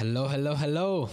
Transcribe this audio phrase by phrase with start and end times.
[0.00, 1.10] Hello, hello, hello.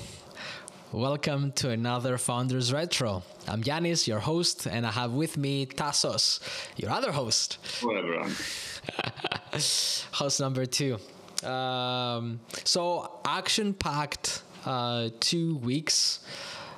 [0.93, 3.21] Welcome to another Founders Retro.
[3.45, 6.39] I'm Yanis, your host, and I have with me Tasos,
[6.77, 7.57] your other host.
[7.81, 8.23] Whatever.
[9.51, 10.99] host number two.
[11.45, 16.21] Um, so, action packed uh, two weeks.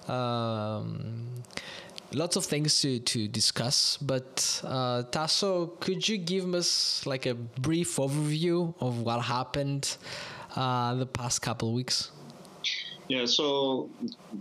[0.07, 1.27] Um,
[2.11, 7.35] lots of things to, to discuss, but uh, Tasso, could you give us like a
[7.35, 9.95] brief overview of what happened
[10.59, 12.11] uh, the past couple of weeks?
[13.07, 13.89] Yeah, so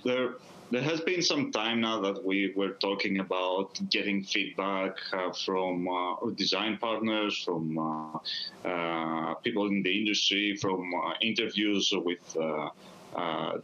[0.05, 0.35] there
[0.71, 5.89] there has been some time now that we were talking about getting feedback uh, from
[5.89, 12.69] uh, design partners, from uh, uh people in the industry, from uh, interviews with uh,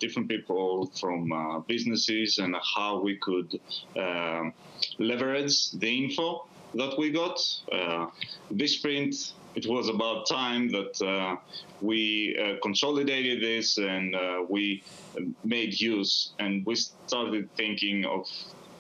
[0.01, 1.21] different people from
[1.69, 3.61] businesses, and how we could
[3.99, 4.55] um,
[4.99, 7.39] leverage the info that we got.
[8.51, 11.37] this sprint it was about time that uh,
[11.81, 14.83] we uh, consolidated this and uh, we
[15.45, 18.29] made use and we started thinking of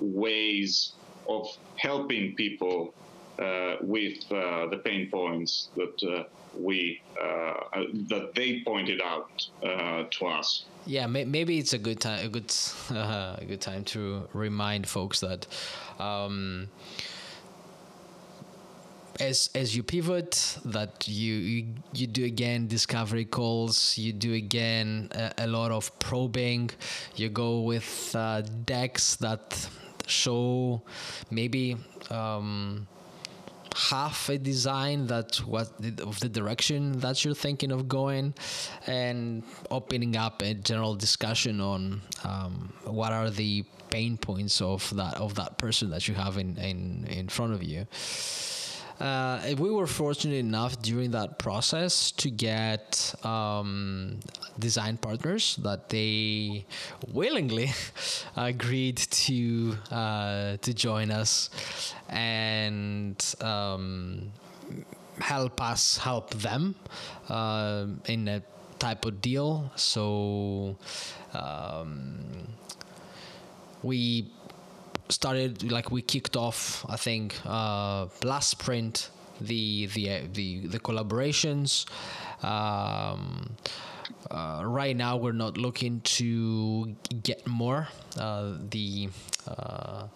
[0.01, 0.93] ways
[1.29, 2.93] of helping people
[3.39, 6.25] uh, with uh, the pain points that uh,
[6.57, 7.01] we
[8.09, 9.48] that they pointed out
[10.11, 10.67] to us.
[10.87, 12.55] Yeah, maybe it's a good time a good
[12.91, 15.47] a good time to remind folks that.
[15.98, 16.69] Um,
[19.20, 25.09] as as you pivot that you you, you do again discovery calls you do again
[25.12, 26.70] a, a lot of probing.
[27.17, 29.69] You go with uh, decks that
[30.07, 30.83] show
[31.31, 31.77] maybe
[32.11, 32.87] um,
[33.75, 35.69] half a design that what
[36.01, 38.35] of the direction that you're thinking of going
[38.87, 45.15] and opening up a general discussion on um, what are the pain points of that
[45.17, 47.87] of that person that you have in in, in front of you
[49.00, 54.19] uh, we were fortunate enough during that process to get um,
[54.59, 56.64] design partners that they
[57.12, 57.73] willingly
[58.36, 61.51] agreed to uh, to join us
[62.08, 64.30] and um,
[65.20, 66.74] help us help them
[67.29, 68.42] uh, in a
[68.79, 69.70] type of deal.
[69.77, 70.77] So
[71.33, 72.20] um,
[73.83, 74.30] we
[75.09, 79.11] started like we kicked off i think uh, last sprint
[79.41, 81.87] the the the, the collaborations.
[82.45, 83.57] Um,
[84.31, 87.89] uh, right now we're not looking to get more.
[88.19, 89.09] Uh, the
[89.47, 90.07] uh,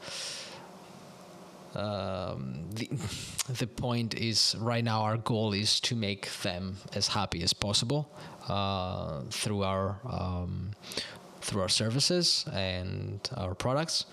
[1.74, 2.88] um, the,
[3.58, 8.10] the point is right now our goal is to make them as happy as possible
[8.48, 10.70] uh, through our um,
[11.40, 14.06] through our services and our products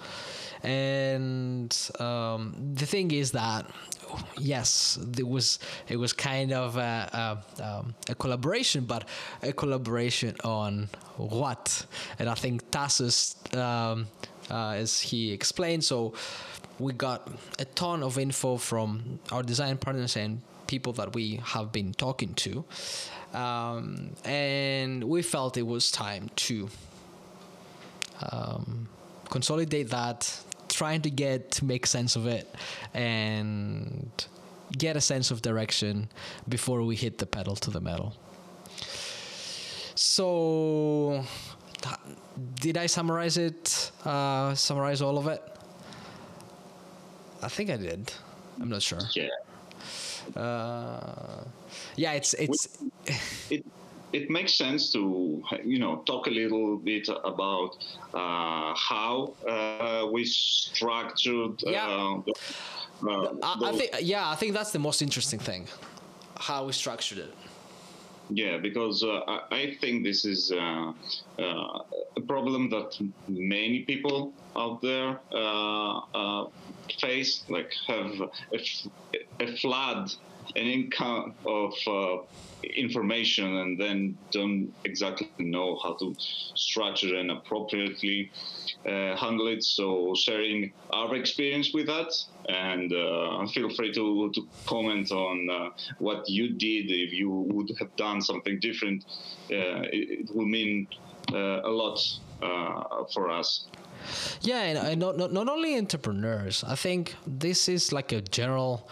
[0.66, 3.70] and um, the thing is that
[4.40, 9.08] yes, it was it was kind of a, a, um, a, collaboration, but
[9.44, 11.86] a collaboration on what?
[12.20, 14.08] And I think Tasos, um,
[14.50, 16.14] uh, as he explained, so
[16.80, 21.72] we got a ton of info from our design partners and people that we have
[21.72, 22.66] been talking to,
[23.34, 26.70] um, and we felt it was time to
[28.32, 28.88] um,
[29.30, 30.40] consolidate that
[30.76, 32.48] trying to get to make sense of it
[32.94, 34.12] and
[34.78, 36.10] get a sense of direction
[36.50, 38.14] before we hit the pedal to the metal.
[39.96, 41.24] So,
[42.56, 43.92] did I summarize it?
[44.04, 45.42] Uh, summarize all of it?
[47.42, 48.12] I think I did.
[48.60, 49.00] I'm not sure.
[49.14, 49.30] Yeah.
[50.36, 51.44] Uh,
[51.96, 52.78] yeah, it's it's.
[53.50, 53.66] It,
[54.16, 57.72] it makes sense to you know talk a little bit about
[58.14, 61.56] uh, how uh, we structured.
[61.68, 62.22] Uh, yeah.
[63.04, 65.68] Uh, I, I, think yeah, I think that's the most interesting thing,
[66.40, 67.34] how we structured it.
[68.30, 69.20] Yeah, because uh,
[69.52, 70.94] I think this is uh,
[71.38, 72.90] a problem that
[73.28, 75.20] many people out there
[77.02, 78.12] face, like have
[78.54, 78.60] a,
[79.46, 80.12] a flood,
[80.56, 81.74] an income of
[82.64, 86.16] information and then don't exactly know how to
[86.56, 88.32] structure and appropriately
[88.86, 89.64] uh, handle it.
[89.64, 92.14] So sharing our experience with that
[92.50, 97.72] and uh, feel free to, to comment on uh, what you did if you would
[97.80, 99.06] have done something different.
[99.52, 100.88] Uh, it, it, mean
[101.34, 102.00] uh, a lot
[102.42, 103.66] uh, for us.
[104.42, 106.64] Yeah, and not, not, not only entrepreneurs.
[106.64, 108.88] I think this is like a general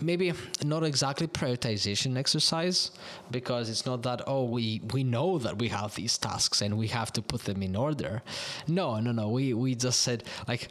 [0.00, 0.32] maybe
[0.64, 2.90] not exactly prioritization exercise
[3.30, 6.88] because it's not that oh we we know that we have these tasks and we
[6.88, 8.22] have to put them in order.
[8.66, 10.68] No no no we we just said like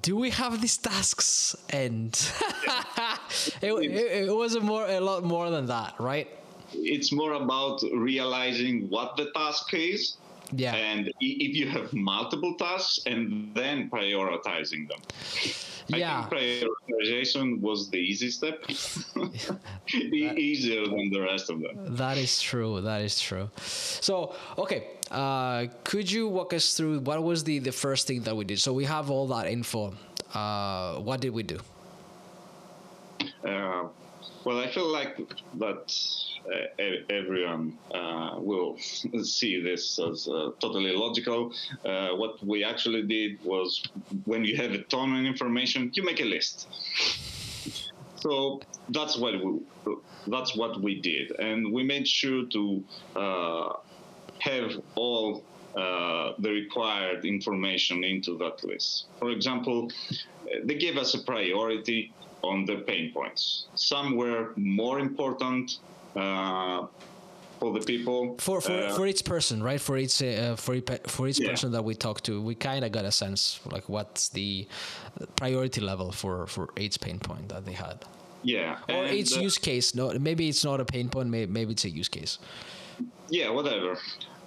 [0.00, 1.54] do we have these tasks?
[1.70, 2.08] And
[3.62, 6.28] it, it, it was a more a lot more than that right?
[6.74, 10.16] It's more about realizing what the task is
[10.54, 10.74] yeah.
[10.74, 15.00] And if you have multiple tasks and then prioritizing them.
[15.88, 18.64] Yeah I think prioritization was the easy step.
[19.88, 21.96] Easier than the rest of them.
[21.96, 22.80] That is true.
[22.80, 23.50] That is true.
[23.58, 28.36] So okay uh, could you walk us through what was the the first thing that
[28.36, 28.58] we did?
[28.60, 29.94] So we have all that info.
[30.32, 31.60] Uh, what did we do
[33.44, 33.88] uh,
[34.44, 35.16] well i feel like
[35.58, 35.94] that
[36.48, 38.76] uh, everyone uh, will
[39.22, 41.52] see this as uh, totally logical.
[41.84, 43.82] what we actually did was
[44.24, 46.66] when you have a ton of information, you make a list.
[48.16, 49.60] So that's what we
[50.28, 52.84] that's what we did, and we made sure to
[54.42, 55.44] have all
[55.76, 59.06] uh, the required information into that list.
[59.18, 59.90] For example,
[60.64, 62.12] they gave us a priority
[62.42, 63.66] on the pain points.
[63.74, 65.78] Some were more important
[66.16, 66.86] uh,
[67.58, 68.36] for the people.
[68.38, 69.80] For for, uh, for each person, right?
[69.80, 71.50] For each uh, for each, for each yeah.
[71.50, 74.66] person that we talk to, we kind of got a sense like what's the
[75.36, 78.04] priority level for for each pain point that they had.
[78.42, 79.94] Yeah, or and, each use case.
[79.94, 81.28] No, maybe it's not a pain point.
[81.28, 82.38] Maybe, maybe it's a use case.
[83.28, 83.96] Yeah, whatever.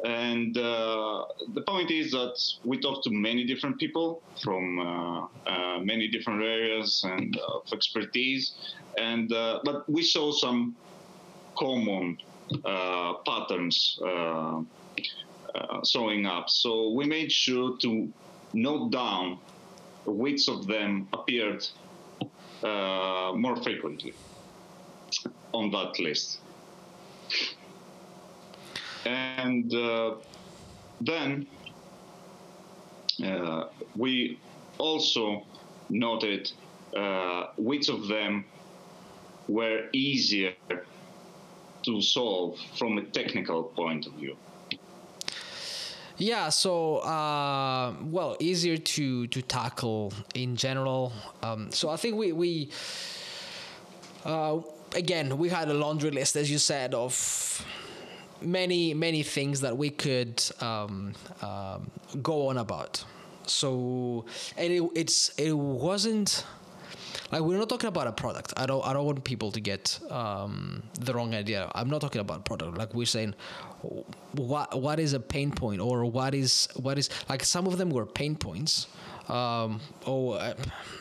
[0.03, 5.79] And uh, the point is that we talked to many different people from uh, uh,
[5.79, 8.53] many different areas and of expertise,
[8.97, 10.75] and but we saw some
[11.57, 12.17] common
[12.63, 14.61] uh, patterns uh,
[15.55, 16.49] uh, showing up.
[16.49, 18.11] So we made sure to
[18.53, 19.39] note down
[20.05, 21.65] which of them appeared
[22.61, 24.13] more frequently
[25.53, 26.39] on that list.
[29.05, 29.71] And
[31.01, 31.47] then
[33.23, 33.65] uh,
[33.95, 34.39] we
[34.77, 35.43] also
[35.89, 36.51] noted
[36.95, 38.45] uh, which of them
[39.47, 40.53] were easier
[41.83, 44.35] to solve from a technical point of view?
[46.17, 51.11] Yeah, so uh, well, easier to to tackle in general.
[51.43, 52.69] Um, so I think we we
[54.23, 54.59] uh,
[54.95, 57.65] again we had a laundry list, as you said, of
[58.41, 61.91] many many things that we could um, um,
[62.21, 63.03] go on about.
[63.47, 64.25] So
[64.57, 66.45] and it, it's it wasn't
[67.31, 68.53] like we're not talking about a product.
[68.57, 71.71] I don't I don't want people to get um, the wrong idea.
[71.73, 72.77] I'm not talking about product.
[72.77, 73.35] Like we're saying,
[74.33, 77.89] what what is a pain point or what is what is like some of them
[77.89, 78.87] were pain points.
[79.27, 80.33] Um, oh,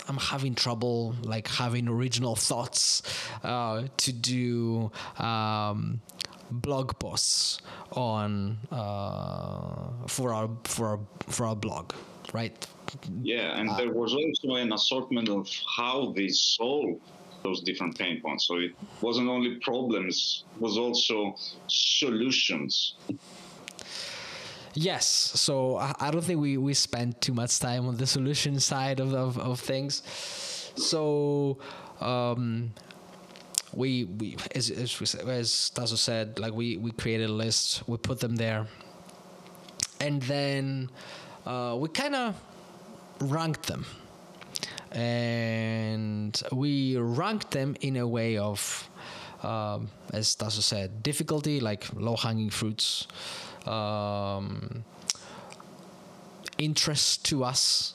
[0.08, 3.02] I'm having trouble like having original thoughts
[3.42, 6.00] uh, to do um,
[6.50, 7.60] blog posts
[7.92, 11.92] on uh, for our for our for our blog,
[12.32, 12.66] right?
[13.22, 17.00] Yeah, and uh, there was also an assortment of how they solve
[17.44, 18.46] those different pain points.
[18.46, 21.36] So it wasn't only problems, was also
[21.68, 22.94] solutions.
[24.74, 28.98] Yes, so I, don't think we, we spent too much time on the solution side
[28.98, 30.02] of, of, of things.
[30.74, 31.58] So
[32.00, 32.72] um,
[33.74, 37.96] we we as as, we, as Tasso said, like we we created a list, we
[37.96, 38.66] put them there,
[40.00, 40.90] and then
[41.46, 42.34] uh, we kind of
[43.20, 43.84] ranked them.
[44.92, 48.88] And we ranked them in a way of,
[49.42, 53.08] um, as Tasso said, difficulty, like low hanging fruits,
[53.66, 54.84] um,
[56.58, 57.94] interest to us,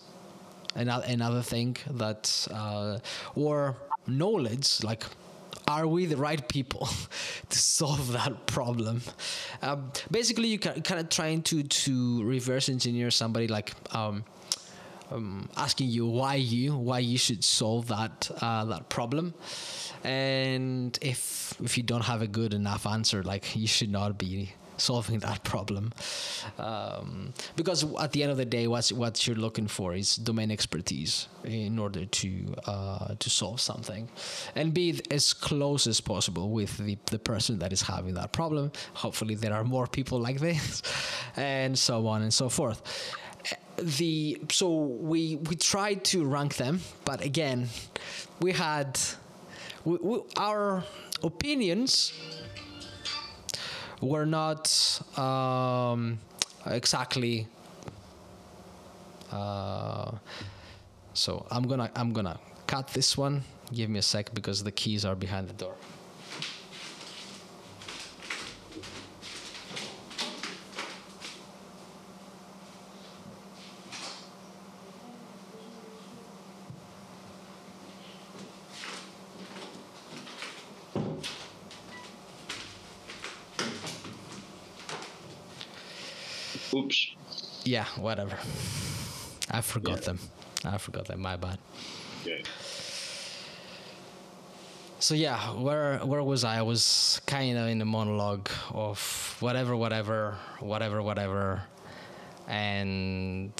[0.75, 2.99] another, another thing that, uh,
[3.33, 5.03] or knowledge, like
[5.69, 6.89] are we the right people
[7.49, 9.01] to solve that problem?
[9.61, 14.25] Um, basically, you can kind of trying to to reverse engineer somebody like um,
[15.11, 19.33] um, asking you why you why you should solve that uh, that problem
[20.03, 24.51] and if if you don't have a good enough answer like you should not be
[24.79, 25.91] solving that problem.
[26.57, 30.51] Um, because at the end of the day what's what you're looking for is domain
[30.51, 34.09] expertise in order to uh, to solve something
[34.55, 38.71] and be as close as possible with the, the person that is having that problem.
[38.93, 40.81] Hopefully there are more people like this
[41.35, 42.81] and so on and so forth.
[43.77, 47.69] The so we we tried to rank them, but again,
[48.41, 48.99] we had
[49.85, 50.83] we, we, our
[51.23, 52.13] opinions
[54.01, 54.67] were not
[55.17, 56.19] um,
[56.65, 57.47] exactly.
[59.31, 60.11] Uh,
[61.13, 63.43] so I'm gonna I'm gonna cut this one.
[63.73, 65.75] Give me a sec because the keys are behind the door.
[86.73, 87.15] Oops.
[87.63, 88.37] Yeah, whatever.
[89.51, 90.05] I forgot yeah.
[90.05, 90.19] them.
[90.65, 91.21] I forgot them.
[91.21, 91.59] My bad.
[92.21, 92.43] Okay.
[94.99, 96.59] So yeah, where where was I?
[96.59, 101.61] I was kind of in the monologue of whatever, whatever, whatever, whatever,
[102.47, 103.53] and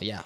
[0.00, 0.22] yeah.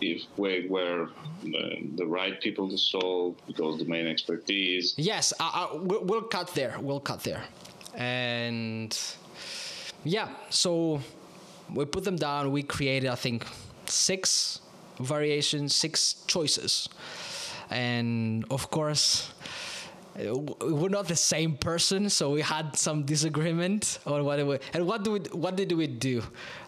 [0.00, 1.10] If we were
[1.42, 4.94] the, the right people to solve because domain expertise.
[4.96, 6.76] Yes, I, I, we'll cut there.
[6.80, 7.44] We'll cut there,
[7.94, 8.98] and
[10.04, 10.28] yeah.
[10.50, 11.00] So
[11.72, 12.52] we put them down.
[12.52, 13.46] We created, I think,
[13.86, 14.60] six
[15.00, 16.88] variations, six choices,
[17.70, 19.32] and of course,
[20.16, 25.02] we're not the same person, so we had some disagreement on what we, and what
[25.02, 26.22] do we, what did we do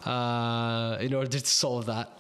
[0.04, 2.10] uh, in order to solve that.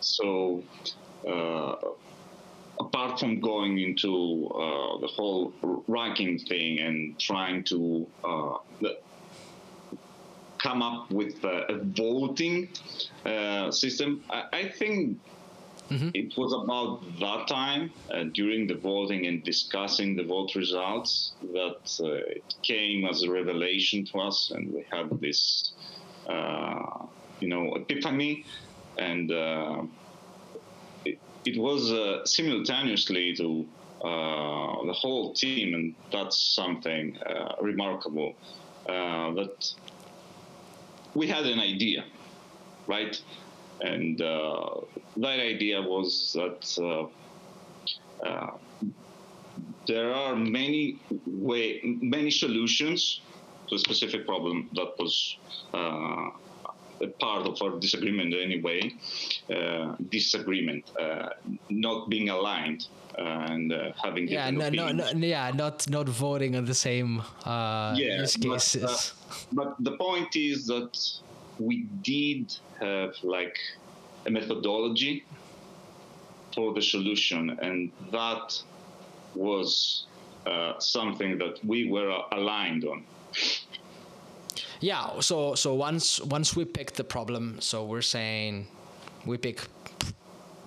[0.00, 0.64] So.
[1.26, 1.76] Uh,
[2.86, 5.52] apart from going into uh, the whole
[5.88, 8.56] ranking thing and trying to uh,
[10.62, 12.68] come up with a, voting
[13.26, 15.18] uh, system, I, I think
[15.90, 16.10] mm-hmm.
[16.14, 22.00] it was about that time uh, during the voting and discussing the vote results that
[22.00, 25.72] uh, it came as a revelation to us, and we had this,
[26.28, 27.06] uh,
[27.40, 28.44] you know, epiphany
[28.98, 29.30] and
[31.44, 33.66] it was uh, simultaneously to
[34.04, 38.34] uh, the whole team, and that's something uh, remarkable.
[38.88, 39.72] Uh, that
[41.14, 42.04] we had an idea,
[42.86, 43.20] right?
[43.80, 44.80] And uh,
[45.18, 47.10] that idea was that
[48.24, 48.50] uh,
[49.86, 53.20] there are many way, many solutions
[53.68, 55.36] to a specific problem that was
[57.08, 58.92] part of our disagreement anyway,
[59.54, 61.30] uh, disagreement, uh,
[61.70, 62.86] not being aligned
[63.18, 67.94] and uh, having yeah, no, no, no, yeah, not not voting on the same uh,
[67.96, 69.12] yeah, use cases.
[69.52, 70.98] But, uh, but the point is that
[71.58, 73.58] we did have like
[74.26, 75.24] a methodology
[76.54, 78.62] for the solution, and that
[79.34, 80.06] was
[80.46, 83.04] uh, something that we were aligned on
[84.82, 88.66] yeah so so once once we pick the problem so we're saying
[89.24, 89.62] we pick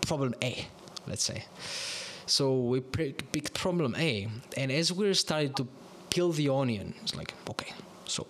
[0.07, 0.65] problem a
[1.07, 1.45] let's say.
[2.27, 5.67] So we pick, pick problem a and as we're starting to
[6.10, 7.72] peel the onion it's like okay
[8.05, 8.25] so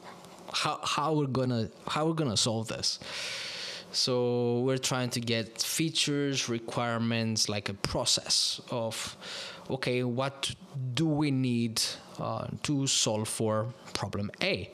[0.51, 2.99] how, how we're gonna how we're gonna solve this?
[3.91, 9.15] So we're trying to get features requirements like a process of
[9.69, 10.53] okay what
[10.93, 11.81] do we need
[12.19, 14.69] uh, to solve for problem a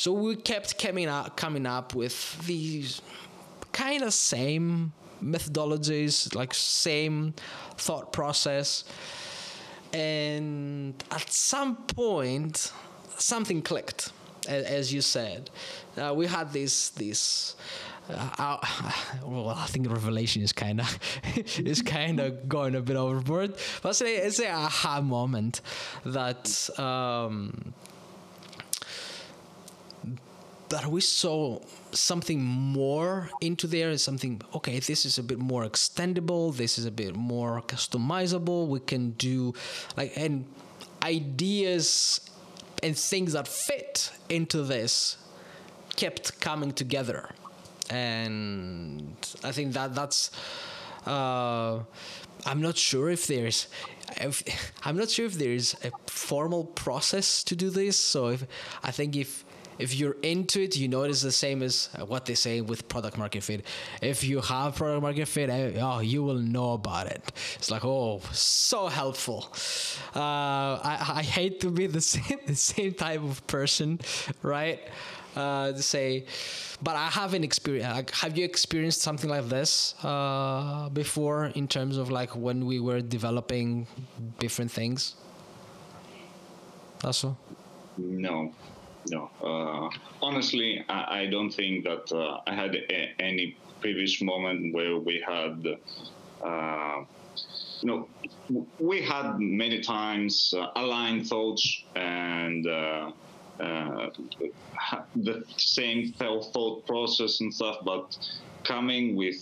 [0.00, 3.02] so we kept coming up, coming up with these
[3.70, 7.34] kind of same methodologies, like same
[7.76, 8.84] thought process.
[9.92, 12.72] And at some point,
[13.18, 14.10] something clicked,
[14.48, 15.50] as you said.
[15.98, 17.56] Uh, we had this this.
[18.08, 18.56] Uh,
[19.22, 20.98] well, I think revelation is kind of
[21.58, 23.54] is kind of going a bit overboard.
[23.82, 25.60] But say it's a aha moment
[26.06, 27.74] that um,
[30.70, 31.58] that we saw
[31.92, 36.86] something more into there is something okay this is a bit more extendable this is
[36.86, 39.52] a bit more customizable we can do
[39.96, 40.44] like and
[41.02, 42.20] ideas
[42.82, 45.16] and things that fit into this
[45.96, 47.30] kept coming together.
[47.88, 50.30] And i think that that's
[51.06, 51.80] uh,
[52.46, 53.66] i'm not sure if there's
[54.16, 54.42] if,
[54.84, 57.96] i'm not sure if there's a formal process to do this.
[57.98, 58.44] So if
[58.84, 59.44] i think if
[59.78, 62.88] if you're into it, you know it is the same as what they say with
[62.88, 63.64] product market fit.
[64.02, 67.22] If you have product market fit, eh, oh, you will know about it.
[67.56, 69.48] It's like, oh, so helpful.
[70.14, 74.00] Uh, I, I hate to be the same, the same type of person,
[74.42, 74.80] right?
[75.36, 76.24] Uh, to say,
[76.82, 77.90] but I haven't experienced.
[77.90, 82.80] Like, have you experienced something like this uh, before in terms of like when we
[82.80, 83.86] were developing
[84.40, 85.14] different things?
[87.04, 87.36] Also,
[87.96, 88.52] no,
[89.08, 89.30] no.
[89.42, 89.90] Uh,
[90.22, 95.22] honestly, I, I, don't think that uh, I had a, any previous moment where we
[95.26, 95.66] had,
[96.44, 97.04] uh,
[97.80, 98.08] you know,
[98.78, 103.12] we had many times uh, aligned thoughts and uh,
[103.58, 104.10] uh,
[105.16, 108.18] the same thought process and stuff, but
[108.64, 109.40] coming with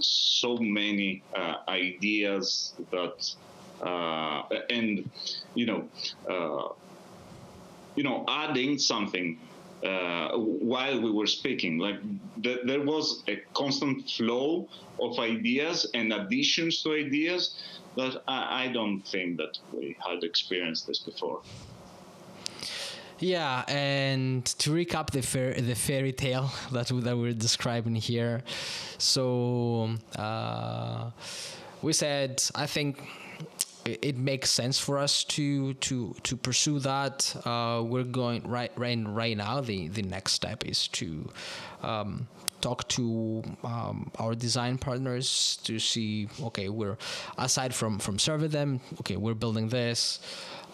[0.00, 1.22] so many
[1.68, 3.34] ideas that,
[4.70, 5.08] and,
[5.54, 6.74] you know,
[7.96, 9.38] you know, adding something
[9.84, 11.78] uh, while we were speaking.
[11.78, 11.96] Like
[12.42, 14.68] th- there was a constant flow
[15.00, 17.56] of ideas and additions to ideas
[17.96, 21.40] that I, I don't think that we had experienced this before.
[23.18, 28.42] Yeah, and to recap the fair, the fairy tale that that we're describing here,
[28.98, 31.10] so uh,
[31.82, 33.02] we said I think
[34.02, 37.34] it makes sense for us to to to pursue that.
[37.44, 39.60] Uh, we're going right right right now.
[39.60, 41.28] The the next step is to
[41.82, 42.28] um,
[42.60, 46.28] talk to um, our design partners to see.
[46.42, 46.96] Okay, we're
[47.38, 48.80] aside from from serving them.
[49.00, 50.20] Okay, we're building this.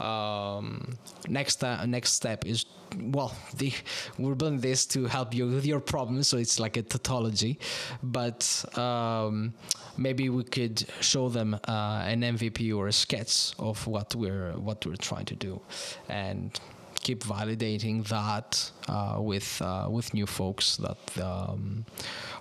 [0.00, 0.96] Um,
[1.28, 2.66] next uh, next step is
[2.98, 3.72] well, the,
[4.18, 7.58] we're building this to help you with your problems, so it's like a tautology.
[8.02, 9.54] But um,
[9.96, 14.84] maybe we could show them uh, an MVP or a sketch of what we're what
[14.86, 15.60] we're trying to do,
[16.08, 16.58] and
[17.00, 21.84] keep validating that uh, with uh, with new folks that um,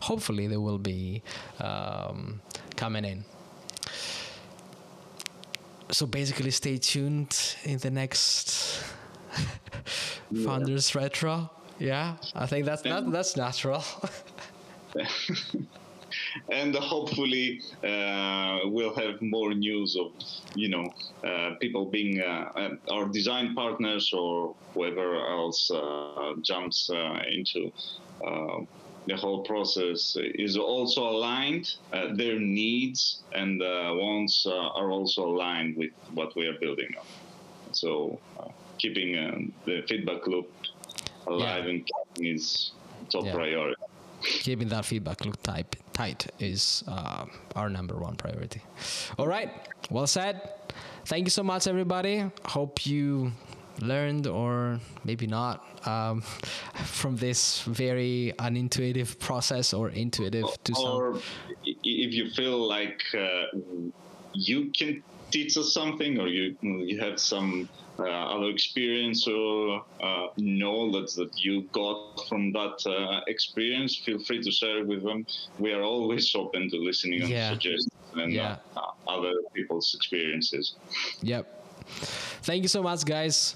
[0.01, 1.21] hopefully they will be
[1.59, 2.41] um,
[2.75, 3.23] coming in.
[5.91, 8.83] So basically, stay tuned in the next
[10.43, 11.49] Founders Retro.
[11.79, 13.83] Yeah, I think that's that, that's natural.
[16.51, 20.11] and hopefully uh, we'll have more news of
[20.55, 26.89] you know uh, people being uh, uh our design partners or whoever else uh, jumps
[26.89, 27.71] uh, into
[29.07, 31.75] the whole process is also aligned.
[32.13, 37.05] their needs and wants are also aligned with what we are building on.
[37.71, 38.19] So
[38.77, 40.49] keeping um, the feedback loop
[41.27, 41.71] alive yeah.
[41.71, 42.71] and is
[43.09, 43.33] top yeah.
[43.33, 43.81] priority.
[44.21, 48.61] Keeping that feedback loop type tight is uh, our number one priority.
[49.17, 49.49] All right,
[49.89, 50.41] well said.
[51.05, 52.25] Thank you so much, everybody.
[52.45, 53.31] Hope you
[53.81, 56.21] learned or maybe not um,
[56.85, 61.21] from this very unintuitive process or intuitive to or some.
[61.63, 63.45] if you feel like uh,
[64.33, 67.67] you can teach us something or you you have some
[67.97, 74.41] uh, other experience or uh, knowledge that you got from that uh, experience, feel free
[74.41, 75.25] to share it with them.
[75.59, 77.51] We are always open to listening yeah.
[77.51, 78.57] and suggestions and yeah.
[79.07, 80.75] other people's experiences.
[81.21, 81.45] Yep.
[82.43, 83.55] Thank you so much, guys.